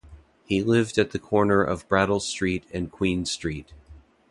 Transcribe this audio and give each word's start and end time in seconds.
He 0.45 0.63
lived 0.63 0.97
at 0.97 1.11
the 1.11 1.19
corner 1.19 1.61
of 1.61 1.87
Brattle 1.87 2.19
Street 2.21 2.65
and 2.73 2.91
Queen-Street. 2.91 3.71